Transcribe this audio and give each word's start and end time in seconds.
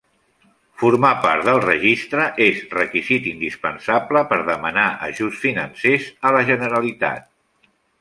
Formar 0.83 1.11
part 1.25 1.45
del 1.49 1.61
registre 1.65 2.25
és 2.47 2.63
requisit 2.77 3.29
indispensable 3.33 4.25
per 4.33 4.43
demanar 4.51 4.89
ajuts 5.11 5.47
financers 5.47 6.13
a 6.31 6.37
la 6.39 6.45
Generalitat. 6.53 7.33